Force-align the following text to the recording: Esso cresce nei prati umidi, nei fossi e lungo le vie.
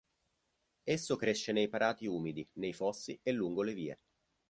Esso 0.83 1.15
cresce 1.15 1.51
nei 1.51 1.67
prati 1.69 2.07
umidi, 2.07 2.49
nei 2.53 2.73
fossi 2.73 3.19
e 3.21 3.31
lungo 3.31 3.61
le 3.61 3.73
vie. 3.75 3.99